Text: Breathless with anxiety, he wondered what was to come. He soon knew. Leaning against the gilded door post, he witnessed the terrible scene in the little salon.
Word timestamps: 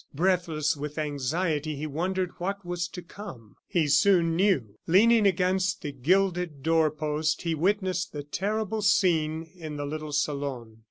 Breathless 0.15 0.75
with 0.75 0.97
anxiety, 0.97 1.75
he 1.75 1.85
wondered 1.85 2.31
what 2.39 2.65
was 2.65 2.87
to 2.87 3.03
come. 3.03 3.55
He 3.67 3.85
soon 3.87 4.35
knew. 4.35 4.75
Leaning 4.87 5.27
against 5.27 5.83
the 5.83 5.91
gilded 5.91 6.63
door 6.63 6.89
post, 6.89 7.43
he 7.43 7.53
witnessed 7.53 8.11
the 8.11 8.23
terrible 8.23 8.81
scene 8.81 9.51
in 9.55 9.75
the 9.77 9.85
little 9.85 10.11
salon. 10.11 10.79